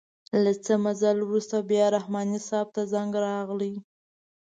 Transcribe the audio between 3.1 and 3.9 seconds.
راغئ.